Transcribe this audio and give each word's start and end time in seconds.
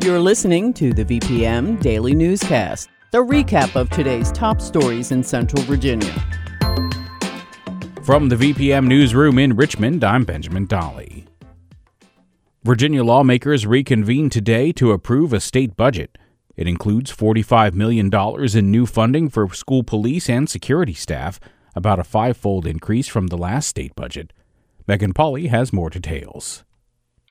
You're 0.00 0.20
listening 0.20 0.72
to 0.74 0.92
the 0.92 1.04
VPM 1.04 1.82
Daily 1.82 2.14
Newscast, 2.14 2.88
the 3.10 3.18
recap 3.18 3.74
of 3.74 3.90
today's 3.90 4.30
top 4.30 4.60
stories 4.60 5.10
in 5.10 5.24
Central 5.24 5.60
Virginia. 5.64 6.14
From 8.04 8.28
the 8.28 8.36
VPM 8.36 8.86
Newsroom 8.86 9.40
in 9.40 9.56
Richmond, 9.56 10.04
I'm 10.04 10.24
Benjamin 10.24 10.66
Dolly. 10.66 11.26
Virginia 12.62 13.02
lawmakers 13.02 13.66
reconvene 13.66 14.30
today 14.30 14.70
to 14.70 14.92
approve 14.92 15.32
a 15.32 15.40
state 15.40 15.76
budget. 15.76 16.16
It 16.56 16.68
includes 16.68 17.10
$45 17.14 17.74
million 17.74 18.08
in 18.56 18.70
new 18.70 18.86
funding 18.86 19.28
for 19.28 19.52
school 19.52 19.82
police 19.82 20.30
and 20.30 20.48
security 20.48 20.94
staff, 20.94 21.40
about 21.74 21.98
a 21.98 22.04
five-fold 22.04 22.68
increase 22.68 23.08
from 23.08 23.26
the 23.26 23.36
last 23.36 23.66
state 23.66 23.96
budget. 23.96 24.32
Megan 24.86 25.12
Pauly 25.12 25.48
has 25.48 25.72
more 25.72 25.90
details. 25.90 26.62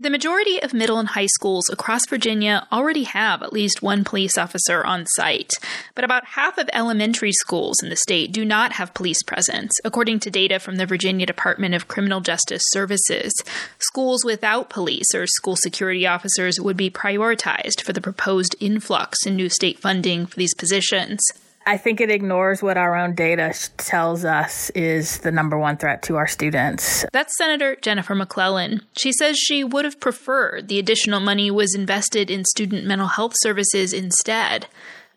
The 0.00 0.10
majority 0.10 0.60
of 0.60 0.74
middle 0.74 0.98
and 0.98 1.10
high 1.10 1.26
schools 1.26 1.70
across 1.70 2.08
Virginia 2.08 2.66
already 2.72 3.04
have 3.04 3.44
at 3.44 3.52
least 3.52 3.80
one 3.80 4.02
police 4.02 4.36
officer 4.36 4.84
on 4.84 5.06
site, 5.06 5.52
but 5.94 6.02
about 6.02 6.24
half 6.24 6.58
of 6.58 6.68
elementary 6.72 7.30
schools 7.30 7.80
in 7.80 7.90
the 7.90 7.96
state 7.96 8.32
do 8.32 8.44
not 8.44 8.72
have 8.72 8.92
police 8.92 9.22
presence, 9.22 9.70
according 9.84 10.18
to 10.18 10.32
data 10.32 10.58
from 10.58 10.78
the 10.78 10.84
Virginia 10.86 11.26
Department 11.26 11.76
of 11.76 11.86
Criminal 11.86 12.20
Justice 12.20 12.64
Services. 12.70 13.32
Schools 13.78 14.24
without 14.24 14.68
police 14.68 15.14
or 15.14 15.28
school 15.28 15.54
security 15.54 16.08
officers 16.08 16.58
would 16.58 16.76
be 16.76 16.90
prioritized 16.90 17.80
for 17.80 17.92
the 17.92 18.00
proposed 18.00 18.56
influx 18.58 19.24
in 19.24 19.36
new 19.36 19.48
state 19.48 19.78
funding 19.78 20.26
for 20.26 20.34
these 20.34 20.56
positions. 20.56 21.20
I 21.66 21.78
think 21.78 22.00
it 22.00 22.10
ignores 22.10 22.62
what 22.62 22.76
our 22.76 22.94
own 22.94 23.14
data 23.14 23.54
tells 23.78 24.24
us 24.24 24.68
is 24.70 25.18
the 25.18 25.32
number 25.32 25.56
one 25.56 25.78
threat 25.78 26.02
to 26.04 26.16
our 26.16 26.26
students. 26.26 27.06
That's 27.12 27.36
Senator 27.38 27.76
Jennifer 27.76 28.14
McClellan. 28.14 28.82
She 28.98 29.12
says 29.12 29.38
she 29.38 29.64
would 29.64 29.86
have 29.86 29.98
preferred 29.98 30.68
the 30.68 30.78
additional 30.78 31.20
money 31.20 31.50
was 31.50 31.74
invested 31.74 32.30
in 32.30 32.44
student 32.44 32.84
mental 32.84 33.08
health 33.08 33.32
services 33.36 33.94
instead. 33.94 34.66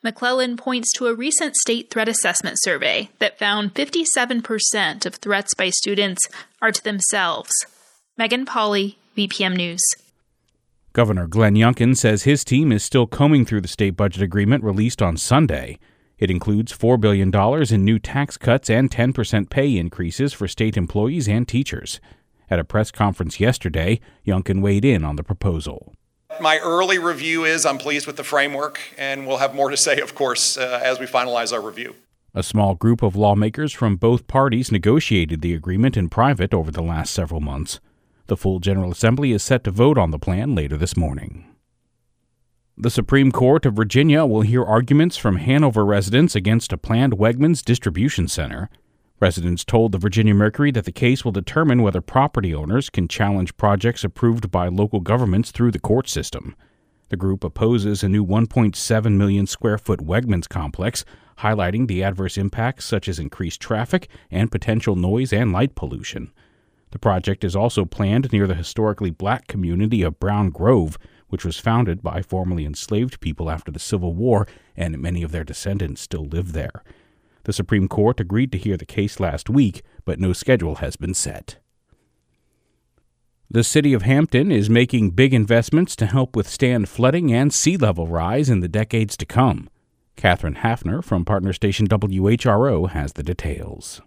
McClellan 0.03 0.55
points 0.55 0.93
to 0.93 1.07
a 1.07 1.13
recent 1.13 1.55
state 1.57 1.89
threat 1.89 2.07
assessment 2.07 2.57
survey 2.61 3.09
that 3.19 3.37
found 3.37 3.73
57% 3.73 5.05
of 5.05 5.15
threats 5.15 5.53
by 5.53 5.69
students 5.69 6.21
are 6.61 6.71
to 6.71 6.83
themselves. 6.83 7.51
Megan 8.17 8.45
Pauly, 8.45 8.95
VPM 9.17 9.57
News. 9.57 9.81
Governor 10.93 11.27
Glenn 11.27 11.55
Youngkin 11.55 11.97
says 11.97 12.23
his 12.23 12.45
team 12.45 12.71
is 12.71 12.83
still 12.83 13.05
combing 13.05 13.45
through 13.45 13.61
the 13.61 13.67
state 13.67 13.97
budget 13.97 14.23
agreement 14.23 14.63
released 14.63 15.01
on 15.01 15.17
Sunday. 15.17 15.77
It 16.17 16.31
includes 16.31 16.75
$4 16.75 16.99
billion 16.99 17.31
in 17.73 17.85
new 17.85 17.99
tax 17.99 18.37
cuts 18.37 18.69
and 18.69 18.89
10% 18.89 19.49
pay 19.49 19.77
increases 19.77 20.33
for 20.33 20.47
state 20.47 20.75
employees 20.75 21.27
and 21.27 21.47
teachers. 21.47 21.99
At 22.49 22.59
a 22.59 22.63
press 22.63 22.91
conference 22.91 23.39
yesterday, 23.39 23.99
Youngkin 24.25 24.61
weighed 24.61 24.85
in 24.85 25.03
on 25.03 25.15
the 25.15 25.23
proposal. 25.23 25.93
My 26.41 26.59
early 26.59 26.97
review 26.97 27.45
is 27.45 27.65
I'm 27.65 27.77
pleased 27.77 28.07
with 28.07 28.15
the 28.15 28.23
framework, 28.23 28.79
and 28.97 29.27
we'll 29.27 29.37
have 29.37 29.55
more 29.55 29.69
to 29.69 29.77
say, 29.77 29.99
of 29.99 30.15
course, 30.15 30.57
uh, 30.57 30.79
as 30.83 30.99
we 30.99 31.05
finalize 31.05 31.53
our 31.53 31.61
review. 31.61 31.95
A 32.33 32.43
small 32.43 32.75
group 32.75 33.01
of 33.01 33.15
lawmakers 33.15 33.73
from 33.73 33.95
both 33.95 34.27
parties 34.27 34.71
negotiated 34.71 35.41
the 35.41 35.53
agreement 35.53 35.97
in 35.97 36.09
private 36.09 36.53
over 36.53 36.71
the 36.71 36.83
last 36.83 37.13
several 37.13 37.41
months. 37.41 37.79
The 38.27 38.37
full 38.37 38.59
General 38.59 38.91
Assembly 38.91 39.31
is 39.31 39.41
set 39.41 39.63
to 39.63 39.71
vote 39.71 39.97
on 39.97 40.11
the 40.11 40.19
plan 40.19 40.53
later 40.53 40.77
this 40.77 40.97
morning. 40.97 41.45
The 42.79 42.91
Supreme 42.91 43.31
Court 43.31 43.65
of 43.65 43.73
Virginia 43.73 44.23
will 44.23 44.41
hear 44.41 44.63
arguments 44.63 45.17
from 45.17 45.37
Hanover 45.37 45.83
residents 45.83 46.35
against 46.35 46.71
a 46.71 46.77
planned 46.77 47.13
Wegmans 47.13 47.65
distribution 47.65 48.27
center. 48.27 48.69
Residents 49.19 49.65
told 49.65 49.91
the 49.91 49.97
Virginia 49.97 50.35
Mercury 50.35 50.69
that 50.69 50.85
the 50.85 50.91
case 50.91 51.25
will 51.25 51.31
determine 51.31 51.81
whether 51.81 52.01
property 52.01 52.53
owners 52.53 52.91
can 52.91 53.07
challenge 53.07 53.57
projects 53.57 54.03
approved 54.03 54.51
by 54.51 54.67
local 54.67 54.99
governments 54.99 55.49
through 55.49 55.71
the 55.71 55.79
court 55.79 56.07
system. 56.07 56.55
The 57.09 57.17
group 57.17 57.43
opposes 57.43 58.03
a 58.03 58.09
new 58.09 58.23
1.7 58.23 59.11
million 59.13 59.47
square 59.47 59.79
foot 59.79 60.01
Wegmans 60.01 60.47
complex, 60.47 61.03
highlighting 61.39 61.87
the 61.87 62.03
adverse 62.03 62.37
impacts 62.37 62.85
such 62.85 63.07
as 63.07 63.17
increased 63.17 63.59
traffic 63.59 64.07
and 64.29 64.51
potential 64.51 64.95
noise 64.95 65.33
and 65.33 65.51
light 65.51 65.73
pollution. 65.73 66.31
The 66.91 66.99
project 66.99 67.43
is 67.43 67.55
also 67.55 67.85
planned 67.85 68.31
near 68.31 68.45
the 68.45 68.53
historically 68.53 69.09
black 69.09 69.47
community 69.47 70.03
of 70.03 70.19
Brown 70.19 70.51
Grove, 70.51 70.99
which 71.29 71.45
was 71.45 71.59
founded 71.59 72.01
by 72.01 72.21
formerly 72.21 72.65
enslaved 72.65 73.19
people 73.19 73.49
after 73.49 73.71
the 73.71 73.79
Civil 73.79 74.13
War, 74.13 74.47
and 74.75 74.97
many 74.99 75.23
of 75.23 75.31
their 75.31 75.43
descendants 75.43 76.01
still 76.01 76.25
live 76.25 76.53
there. 76.53 76.83
The 77.43 77.53
Supreme 77.53 77.87
Court 77.87 78.19
agreed 78.19 78.51
to 78.51 78.57
hear 78.57 78.77
the 78.77 78.85
case 78.85 79.19
last 79.19 79.49
week, 79.49 79.81
but 80.05 80.19
no 80.19 80.33
schedule 80.33 80.75
has 80.75 80.95
been 80.95 81.13
set. 81.13 81.57
The 83.49 83.63
city 83.63 83.93
of 83.93 84.01
Hampton 84.01 84.51
is 84.51 84.69
making 84.69 85.11
big 85.11 85.33
investments 85.33 85.95
to 85.97 86.05
help 86.05 86.35
withstand 86.35 86.89
flooding 86.89 87.31
and 87.31 87.53
sea 87.53 87.77
level 87.77 88.05
rise 88.05 88.49
in 88.49 88.59
the 88.59 88.67
decades 88.67 89.15
to 89.17 89.25
come. 89.25 89.69
Katherine 90.17 90.55
Hafner 90.55 91.01
from 91.01 91.23
partner 91.23 91.53
station 91.53 91.87
WHRO 91.87 92.89
has 92.89 93.13
the 93.13 93.23
details. 93.23 94.01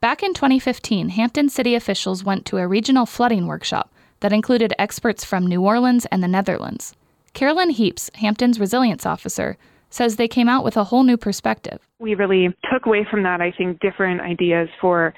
Back 0.00 0.22
in 0.22 0.32
2015, 0.32 1.10
Hampton 1.10 1.50
city 1.50 1.74
officials 1.74 2.24
went 2.24 2.46
to 2.46 2.56
a 2.56 2.66
regional 2.66 3.04
flooding 3.04 3.46
workshop 3.46 3.92
that 4.20 4.32
included 4.32 4.74
experts 4.78 5.24
from 5.24 5.46
New 5.46 5.62
Orleans 5.62 6.06
and 6.06 6.22
the 6.22 6.28
Netherlands. 6.28 6.94
Carolyn 7.34 7.70
Heaps, 7.70 8.10
Hampton's 8.14 8.58
resilience 8.58 9.06
officer, 9.06 9.56
says 9.90 10.16
they 10.16 10.28
came 10.28 10.48
out 10.48 10.64
with 10.64 10.76
a 10.76 10.84
whole 10.84 11.02
new 11.02 11.16
perspective. 11.16 11.78
We 11.98 12.14
really 12.14 12.48
took 12.72 12.86
away 12.86 13.06
from 13.10 13.22
that, 13.22 13.40
I 13.40 13.52
think, 13.52 13.80
different 13.80 14.20
ideas 14.20 14.68
for 14.80 15.14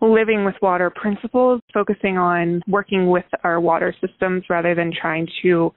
living 0.00 0.44
with 0.44 0.54
water 0.60 0.90
principles, 0.90 1.60
focusing 1.72 2.18
on 2.18 2.62
working 2.68 3.08
with 3.08 3.24
our 3.42 3.60
water 3.60 3.94
systems 4.00 4.44
rather 4.50 4.74
than 4.74 4.92
trying 4.92 5.28
to 5.42 5.72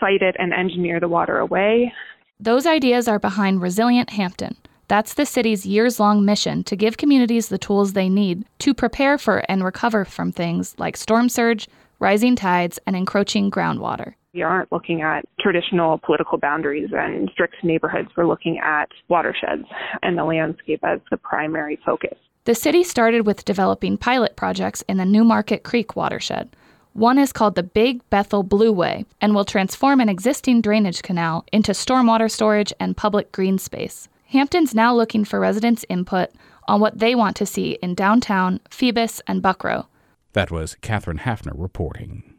fight 0.00 0.22
it 0.22 0.34
and 0.38 0.52
engineer 0.52 1.00
the 1.00 1.08
water 1.08 1.38
away. 1.38 1.92
Those 2.40 2.66
ideas 2.66 3.08
are 3.08 3.18
behind 3.18 3.62
Resilient 3.62 4.10
Hampton. 4.10 4.56
That's 4.88 5.14
the 5.14 5.26
city's 5.26 5.66
years 5.66 6.00
long 6.00 6.24
mission 6.24 6.64
to 6.64 6.76
give 6.76 6.96
communities 6.96 7.48
the 7.48 7.58
tools 7.58 7.92
they 7.92 8.08
need 8.08 8.44
to 8.60 8.72
prepare 8.72 9.18
for 9.18 9.44
and 9.48 9.62
recover 9.62 10.04
from 10.04 10.32
things 10.32 10.74
like 10.78 10.96
storm 10.96 11.28
surge, 11.28 11.68
rising 11.98 12.36
tides, 12.36 12.78
and 12.86 12.96
encroaching 12.96 13.50
groundwater. 13.50 14.14
We 14.34 14.42
aren't 14.42 14.70
looking 14.70 15.02
at 15.02 15.24
traditional 15.40 15.98
political 15.98 16.38
boundaries 16.38 16.90
and 16.92 17.30
strict 17.32 17.56
neighborhoods. 17.64 18.08
We're 18.16 18.26
looking 18.26 18.58
at 18.58 18.88
watersheds 19.08 19.64
and 20.02 20.16
the 20.16 20.24
landscape 20.24 20.80
as 20.84 21.00
the 21.10 21.16
primary 21.16 21.78
focus. 21.84 22.16
The 22.44 22.54
city 22.54 22.84
started 22.84 23.26
with 23.26 23.44
developing 23.44 23.98
pilot 23.98 24.36
projects 24.36 24.82
in 24.88 24.96
the 24.96 25.04
Newmarket 25.04 25.64
Creek 25.64 25.96
watershed. 25.96 26.50
One 26.92 27.18
is 27.18 27.32
called 27.32 27.54
the 27.54 27.62
Big 27.62 28.08
Bethel 28.10 28.42
Blueway 28.42 29.04
and 29.20 29.34
will 29.34 29.44
transform 29.44 30.00
an 30.00 30.08
existing 30.08 30.62
drainage 30.62 31.02
canal 31.02 31.44
into 31.52 31.72
stormwater 31.72 32.30
storage 32.30 32.72
and 32.80 32.96
public 32.96 33.32
green 33.32 33.58
space. 33.58 34.08
Hampton's 34.26 34.74
now 34.74 34.94
looking 34.94 35.24
for 35.24 35.40
residents' 35.40 35.84
input 35.88 36.30
on 36.66 36.80
what 36.80 36.98
they 36.98 37.14
want 37.14 37.36
to 37.36 37.46
see 37.46 37.78
in 37.82 37.94
downtown, 37.94 38.60
Phoebus, 38.70 39.22
and 39.26 39.42
Buckroe. 39.42 39.86
That 40.32 40.50
was 40.50 40.76
Katherine 40.80 41.18
Hafner 41.18 41.52
reporting. 41.54 42.34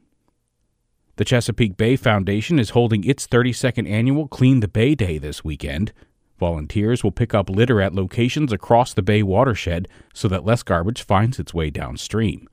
The 1.16 1.26
Chesapeake 1.26 1.76
Bay 1.76 1.96
Foundation 1.96 2.60
is 2.60 2.70
holding 2.70 3.04
its 3.04 3.28
32nd 3.28 3.90
annual 3.90 4.28
Clean 4.28 4.62
the 4.62 4.68
Bay 4.68 4.96
Day 4.96 5.18
this 5.18 5.44
weekend. 5.44 5.92
Volunteers 6.40 7.04
will 7.04 7.12
pick 7.12 7.34
up 7.34 7.50
litter 7.50 7.81
at 7.81 7.94
locations 7.94 8.54
across 8.54 8.94
the 8.94 9.02
Bay 9.02 9.22
watershed 9.22 9.88
so 10.13 10.30
that 10.30 10.46
less 10.46 10.63
garbage 10.63 11.02
finds 11.02 11.40
its 11.40 11.54
way 11.54 11.69
downstream. 11.69 12.48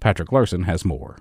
Patrick 0.00 0.32
Larson 0.32 0.64
has 0.64 0.84
more. 0.84 1.16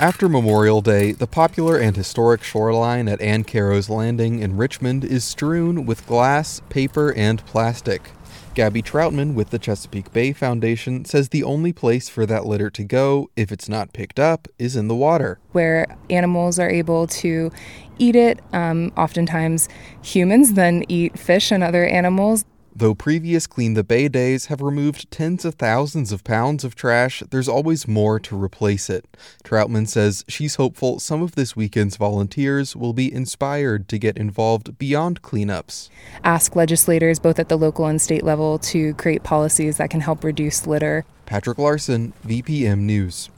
After 0.00 0.28
Memorial 0.28 0.80
Day, 0.80 1.12
the 1.12 1.28
popular 1.28 1.78
and 1.78 1.96
historic 1.96 2.42
shoreline 2.42 3.06
at 3.06 3.20
Ancarrow's 3.20 3.88
Landing 3.88 4.40
in 4.40 4.56
Richmond 4.56 5.04
is 5.04 5.22
strewn 5.22 5.86
with 5.86 6.04
glass, 6.04 6.60
paper, 6.68 7.12
and 7.12 7.46
plastic. 7.46 8.10
Gabby 8.54 8.82
Troutman 8.82 9.34
with 9.34 9.50
the 9.50 9.58
Chesapeake 9.58 10.12
Bay 10.12 10.32
Foundation 10.32 11.04
says 11.04 11.30
the 11.30 11.42
only 11.42 11.72
place 11.72 12.08
for 12.08 12.24
that 12.26 12.46
litter 12.46 12.70
to 12.70 12.84
go, 12.84 13.28
if 13.34 13.50
it's 13.50 13.68
not 13.68 13.92
picked 13.92 14.20
up, 14.20 14.46
is 14.60 14.76
in 14.76 14.86
the 14.86 14.94
water. 14.94 15.40
Where 15.50 15.96
animals 16.08 16.60
are 16.60 16.70
able 16.70 17.08
to 17.08 17.50
eat 17.98 18.14
it. 18.14 18.38
Um, 18.52 18.92
oftentimes, 18.96 19.68
humans 20.02 20.52
then 20.52 20.84
eat 20.88 21.18
fish 21.18 21.50
and 21.50 21.64
other 21.64 21.84
animals. 21.84 22.44
Though 22.76 22.96
previous 22.96 23.46
Clean 23.46 23.74
the 23.74 23.84
Bay 23.84 24.08
days 24.08 24.46
have 24.46 24.60
removed 24.60 25.08
tens 25.12 25.44
of 25.44 25.54
thousands 25.54 26.10
of 26.10 26.24
pounds 26.24 26.64
of 26.64 26.74
trash, 26.74 27.22
there's 27.30 27.48
always 27.48 27.86
more 27.86 28.18
to 28.18 28.36
replace 28.36 28.90
it. 28.90 29.16
Troutman 29.44 29.86
says 29.86 30.24
she's 30.26 30.56
hopeful 30.56 30.98
some 30.98 31.22
of 31.22 31.36
this 31.36 31.54
weekend's 31.54 31.96
volunteers 31.96 32.74
will 32.74 32.92
be 32.92 33.12
inspired 33.12 33.88
to 33.90 33.98
get 33.98 34.18
involved 34.18 34.76
beyond 34.76 35.22
cleanups. 35.22 35.88
Ask 36.24 36.56
legislators, 36.56 37.20
both 37.20 37.38
at 37.38 37.48
the 37.48 37.56
local 37.56 37.86
and 37.86 38.02
state 38.02 38.24
level, 38.24 38.58
to 38.58 38.92
create 38.94 39.22
policies 39.22 39.76
that 39.76 39.90
can 39.90 40.00
help 40.00 40.24
reduce 40.24 40.66
litter. 40.66 41.04
Patrick 41.26 41.58
Larson, 41.58 42.12
VPM 42.26 42.80
News. 42.80 43.30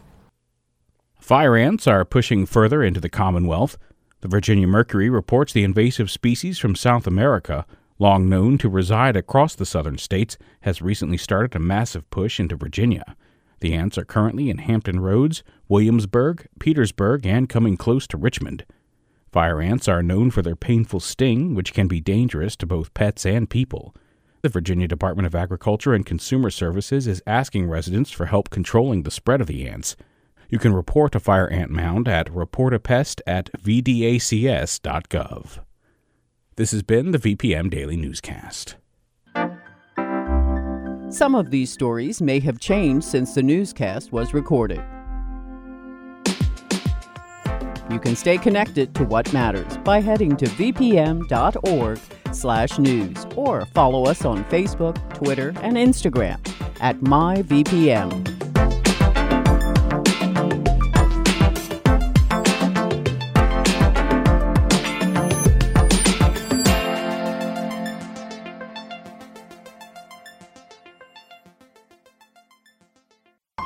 Fire 1.21 1.56
ants 1.56 1.87
are 1.87 2.06
pushing 2.06 2.47
further 2.47 2.83
into 2.83 3.00
the 3.00 3.11
Commonwealth. 3.11 3.77
The 4.23 4.29
Virginia 4.29 4.67
Mercury 4.67 5.11
reports 5.11 5.53
the 5.53 5.62
invasive 5.62 6.11
species 6.11 6.59
from 6.59 6.75
South 6.75 7.06
America 7.06 7.67
long 7.99 8.29
known 8.29 8.59
to 8.59 8.69
reside 8.69 9.17
across 9.17 9.55
the 9.55 9.67
southern 9.67 9.99
states, 9.99 10.37
has 10.61 10.83
recently 10.83 11.17
started 11.17 11.55
a 11.55 11.59
massive 11.59 12.09
push 12.11 12.39
into 12.39 12.57
Virginia. 12.57 13.17
The 13.61 13.73
ants 13.73 13.97
are 13.97 14.05
currently 14.05 14.51
in 14.51 14.59
Hampton 14.59 15.01
Roads, 15.01 15.43
Williamsburg, 15.69 16.47
Petersburg, 16.61 17.27
and 17.27 17.49
coming 17.49 17.77
close 17.77 18.07
to 18.09 18.17
Richmond. 18.17 18.65
Fire 19.33 19.61
ants 19.61 19.89
are 19.89 20.03
known 20.03 20.31
for 20.31 20.43
their 20.43 20.57
painful 20.57 21.01
sting, 21.01 21.55
which 21.55 21.75
can 21.75 21.89
be 21.89 22.01
dangerous 22.01 22.57
to 22.57 22.67
both 22.67 22.95
pets 22.95 23.27
and 23.27 23.51
people. 23.51 23.95
The 24.43 24.49
Virginia 24.49 24.87
Department 24.87 25.27
of 25.27 25.35
Agriculture 25.35 25.95
and 25.95 26.07
Consumer 26.07 26.51
Services 26.51 27.07
is 27.07 27.23
asking 27.27 27.69
residents 27.69 28.11
for 28.11 28.27
help 28.27 28.51
controlling 28.51 29.03
the 29.03 29.11
spread 29.11 29.41
of 29.41 29.47
the 29.47 29.69
ants. 29.69 29.97
You 30.49 30.59
can 30.59 30.73
report 30.73 31.15
a 31.15 31.21
fire 31.21 31.49
ant 31.49 31.71
mound 31.71 32.07
at 32.07 32.29
reportapest 32.29 33.21
at 33.27 33.51
vdacs.gov. 33.61 35.59
This 36.56 36.70
has 36.70 36.82
been 36.82 37.11
the 37.11 37.19
VPM 37.19 37.69
Daily 37.69 37.99
Newscast. 37.99 38.76
Some 41.11 41.35
of 41.35 41.50
these 41.50 41.70
stories 41.70 42.23
may 42.23 42.41
have 42.41 42.58
changed 42.58 43.05
since 43.05 43.35
the 43.35 43.43
newscast 43.43 44.11
was 44.11 44.32
recorded. 44.32 44.82
You 47.91 48.00
can 48.00 48.17
stay 48.17 48.38
connected 48.38 48.94
to 48.94 49.05
what 49.05 49.31
matters 49.35 49.76
by 49.85 50.00
heading 50.00 50.35
to 50.38 50.47
vpm.org/news 50.47 51.26
or 53.37 53.67
follow 53.67 54.06
us 54.06 54.25
on 54.25 54.43
Facebook, 54.47 55.14
Twitter, 55.14 55.52
and 55.61 55.76
Instagram 55.76 56.38
at 56.81 56.97
myvpm. 57.00 58.36